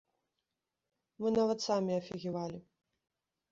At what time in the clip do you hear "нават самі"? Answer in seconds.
1.37-1.97